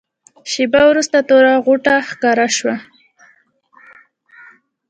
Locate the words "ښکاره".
2.09-2.47